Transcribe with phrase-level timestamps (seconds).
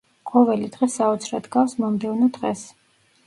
[0.29, 2.67] ყოველი დღე საოცრად გავს მომდევნო დღეს.